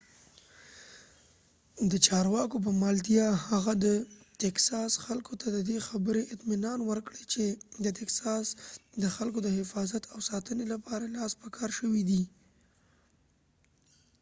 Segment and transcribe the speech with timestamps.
[1.91, 3.87] د چارواکو په ملتیا هغه د
[4.43, 7.45] تکساس خلکو ته ددی خبری اطمینان ورکړ چی
[7.85, 8.45] د تکساس
[9.01, 12.23] د خلکو د حفاظت او ساتنی لپاره لاس په کار شوی دی